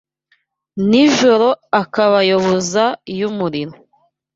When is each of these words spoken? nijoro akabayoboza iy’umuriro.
nijoro 0.89 1.47
akabayoboza 1.81 2.85
iy’umuriro. 3.13 3.73